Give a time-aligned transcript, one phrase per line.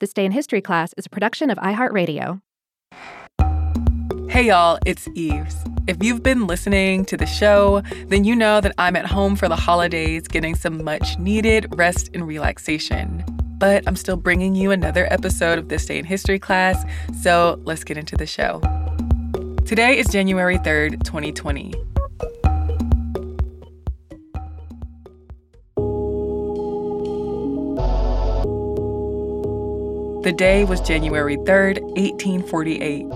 [0.00, 2.40] This Day in History class is a production of iHeartRadio.
[4.28, 5.56] Hey y'all, it's Eves.
[5.88, 9.48] If you've been listening to the show, then you know that I'm at home for
[9.48, 13.24] the holidays getting some much needed rest and relaxation.
[13.58, 16.84] But I'm still bringing you another episode of This Day in History class,
[17.20, 18.60] so let's get into the show.
[19.66, 21.74] Today is January 3rd, 2020.
[30.28, 33.08] The day was January 3rd, 1848.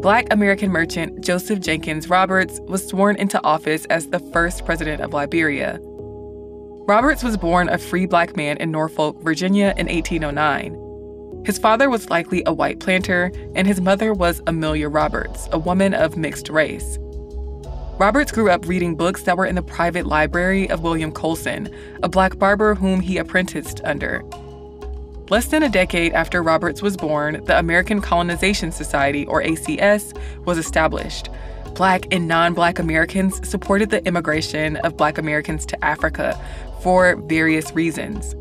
[0.00, 5.12] Black American merchant Joseph Jenkins Roberts was sworn into office as the first president of
[5.12, 5.78] Liberia.
[6.88, 11.42] Roberts was born a free black man in Norfolk, Virginia in 1809.
[11.44, 15.92] His father was likely a white planter, and his mother was Amelia Roberts, a woman
[15.92, 16.98] of mixed race.
[17.98, 21.68] Roberts grew up reading books that were in the private library of William Colson,
[22.02, 24.22] a black barber whom he apprenticed under.
[25.28, 30.56] Less than a decade after Roberts was born, the American Colonization Society, or ACS, was
[30.56, 31.30] established.
[31.74, 36.40] Black and non Black Americans supported the immigration of Black Americans to Africa
[36.80, 38.36] for various reasons.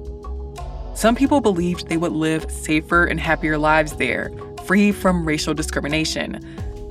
[0.94, 4.32] Some people believed they would live safer and happier lives there,
[4.66, 6.40] free from racial discrimination.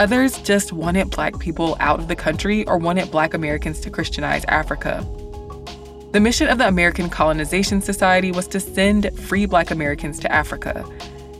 [0.01, 4.45] Others just wanted Black people out of the country or wanted Black Americans to Christianize
[4.47, 5.06] Africa.
[6.15, 10.89] The mission of the American Colonization Society was to send free Black Americans to Africa.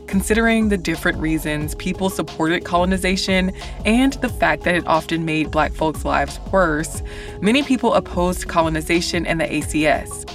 [0.05, 3.53] Considering the different reasons people supported colonization
[3.85, 7.01] and the fact that it often made Black folks' lives worse,
[7.39, 10.25] many people opposed colonization and the ACS.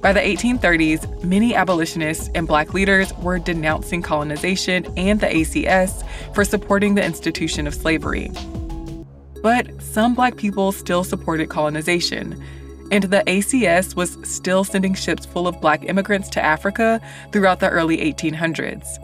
[0.00, 6.06] By the 1830s, many abolitionists and Black leaders were denouncing colonization and the ACS
[6.36, 8.30] for supporting the institution of slavery.
[9.42, 12.40] But some Black people still supported colonization
[12.90, 17.00] and the ACS was still sending ships full of black immigrants to Africa
[17.32, 18.98] throughout the early 1800s.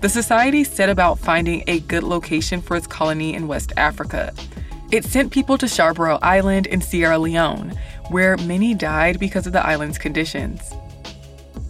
[0.00, 4.34] The society set about finding a good location for its colony in West Africa.
[4.90, 7.72] It sent people to Sherbro Island in Sierra Leone,
[8.10, 10.60] where many died because of the island's conditions.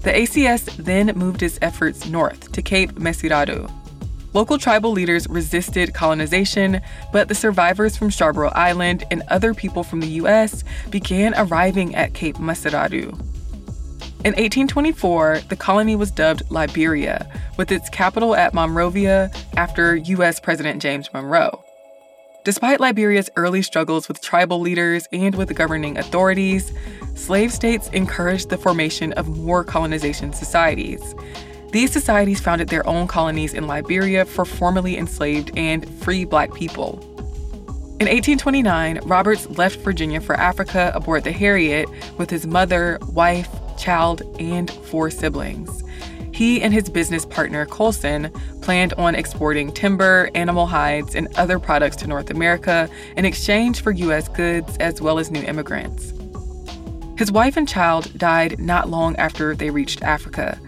[0.03, 3.71] The ACS then moved its efforts north to Cape Mesurado,
[4.35, 6.81] Local tribal leaders resisted colonization,
[7.13, 10.65] but the survivors from Sherbro Island and other people from the U.S.
[10.91, 13.13] began arriving at Cape Mesurado.
[14.25, 17.29] In 1824, the colony was dubbed Liberia,
[17.59, 20.41] with its capital at Monrovia after U.S.
[20.41, 21.63] President James Monroe.
[22.45, 26.73] Despite Liberia's early struggles with tribal leaders and with governing authorities,
[27.15, 31.15] slave states encouraged the formation of more colonization societies.
[31.73, 37.01] These societies founded their own colonies in Liberia for formerly enslaved and free black people.
[37.99, 41.89] In 1829, Roberts left Virginia for Africa aboard the Harriet
[42.19, 45.83] with his mother, wife, child, and four siblings.
[46.33, 51.97] He and his business partner, Colson, planned on exporting timber, animal hides, and other products
[51.97, 54.29] to North America in exchange for U.S.
[54.29, 56.13] goods as well as new immigrants.
[57.17, 60.59] His wife and child died not long after they reached Africa.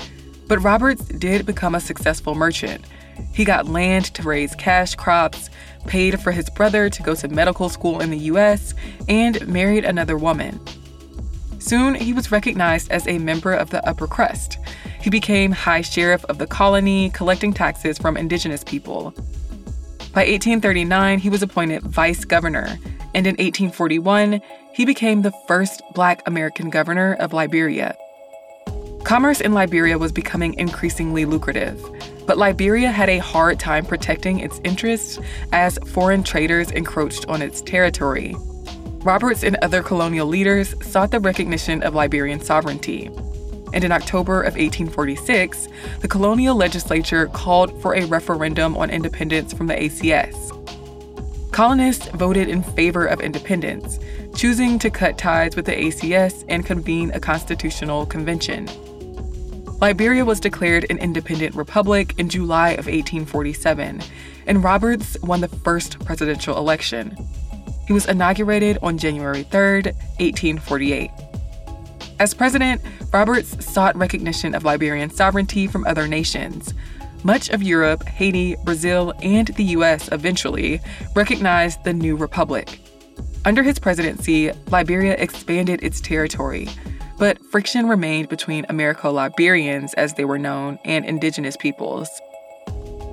[0.47, 2.85] But Roberts did become a successful merchant.
[3.33, 5.51] He got land to raise cash crops,
[5.87, 8.75] paid for his brother to go to medical school in the US,
[9.09, 10.61] and married another woman.
[11.59, 14.59] Soon, he was recognized as a member of the upper crust.
[15.01, 19.13] He became high sheriff of the colony, collecting taxes from indigenous people.
[20.13, 22.79] By 1839, he was appointed vice governor,
[23.15, 24.41] and in 1841,
[24.73, 27.97] he became the first black American governor of Liberia.
[29.05, 31.79] Commerce in Liberia was becoming increasingly lucrative,
[32.27, 35.19] but Liberia had a hard time protecting its interests
[35.53, 38.35] as foreign traders encroached on its territory.
[39.03, 43.11] Roberts and other colonial leaders sought the recognition of Liberian sovereignty.
[43.75, 45.69] And in October of 1846,
[46.01, 50.51] the colonial legislature called for a referendum on independence from the ACS.
[51.53, 53.99] Colonists voted in favor of independence,
[54.35, 58.67] choosing to cut ties with the ACS and convene a constitutional convention.
[59.85, 64.01] Liberia was declared an independent republic in July of 1847,
[64.47, 67.15] and Roberts won the first presidential election.
[67.87, 71.11] He was inaugurated on January 3, 1848.
[72.19, 72.81] As president,
[73.13, 76.73] Roberts sought recognition of Liberian sovereignty from other nations.
[77.23, 80.81] Much of Europe, Haiti, Brazil, and the US eventually
[81.15, 82.81] recognized the new republic.
[83.45, 86.71] Under his presidency, Liberia expanded its territory,
[87.19, 92.09] but friction remained between Americo Liberians, as they were known, and indigenous peoples.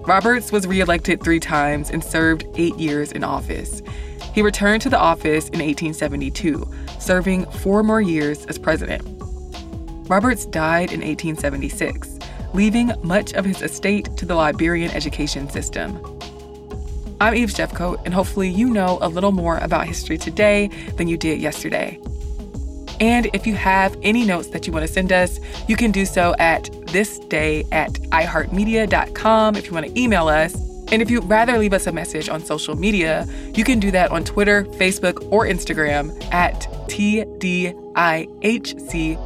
[0.07, 3.81] Roberts was reelected three times and served eight years in office.
[4.33, 6.67] He returned to the office in 1872,
[6.99, 9.03] serving four more years as president.
[10.09, 12.17] Roberts died in 1876,
[12.53, 15.99] leaving much of his estate to the Liberian education system.
[17.21, 21.17] I'm Eves Jeffcoat, and hopefully you know a little more about history today than you
[21.17, 21.99] did yesterday.
[23.01, 26.05] And if you have any notes that you want to send us, you can do
[26.05, 30.55] so at thisday at iheartmedia.com if you want to email us.
[30.91, 33.25] And if you'd rather leave us a message on social media,
[33.55, 37.77] you can do that on Twitter, Facebook, or Instagram at TDIHC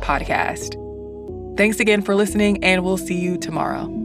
[0.02, 1.58] Podcast.
[1.58, 4.05] Thanks again for listening, and we'll see you tomorrow.